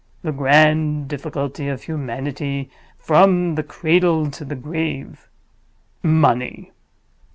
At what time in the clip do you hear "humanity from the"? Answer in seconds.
1.83-3.61